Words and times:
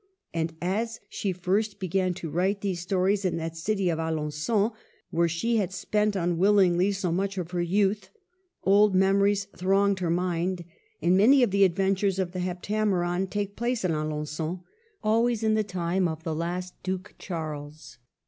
And 0.33 0.55
as 0.63 0.99
she 1.09 1.31
first 1.31 1.77
began 1.79 2.15
to 2.15 2.29
write 2.31 2.61
these 2.61 2.79
stories 2.79 3.23
in 3.23 3.37
that 3.37 3.55
city 3.55 3.87
of 3.87 3.99
Alengon 3.99 4.71
where 5.11 5.27
she 5.27 5.57
had 5.57 5.71
spent 5.71 6.15
unwillingly 6.15 6.91
so 6.91 7.11
much 7.11 7.37
of 7.37 7.51
her 7.51 7.61
youth, 7.61 8.09
old 8.63 8.95
memories 8.95 9.45
thronged 9.55 9.99
her 9.99 10.09
mind; 10.09 10.65
and 11.03 11.15
many 11.15 11.43
of 11.43 11.51
the 11.51 11.63
adventures 11.63 12.17
of 12.17 12.31
the" 12.31 12.39
Heptameron" 12.49 13.27
take 13.29 13.55
place 13.55 13.85
at 13.85 13.91
Alen^on, 13.91 14.63
always" 15.03 15.43
in 15.43 15.53
the 15.53 15.63
time 15.63 16.07
of 16.07 16.23
the 16.23 16.33
last 16.33 16.73
Duke 16.81 17.13
Charles." 17.19 17.99